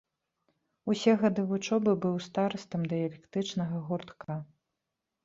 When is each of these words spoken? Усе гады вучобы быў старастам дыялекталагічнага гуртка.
Усе 0.93 1.11
гады 1.23 1.41
вучобы 1.51 1.91
быў 2.05 2.15
старастам 2.29 2.81
дыялекталагічнага 2.95 3.83
гуртка. 3.91 4.39